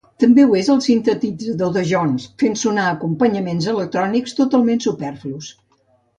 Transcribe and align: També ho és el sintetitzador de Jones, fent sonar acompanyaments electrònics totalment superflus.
També 0.21 0.43
ho 0.43 0.53
és 0.59 0.69
el 0.75 0.79
sintetitzador 0.85 1.75
de 1.75 1.83
Jones, 1.89 2.25
fent 2.45 2.57
sonar 2.63 2.87
acompanyaments 2.93 3.69
electrònics 3.75 4.35
totalment 4.41 4.85
superflus. 4.89 5.55